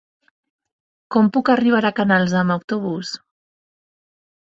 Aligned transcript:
Com 1.17 1.29
puc 1.35 1.53
arribar 1.55 1.83
a 1.91 1.93
Canals 2.01 2.37
amb 2.43 2.57
autobús? 2.59 3.15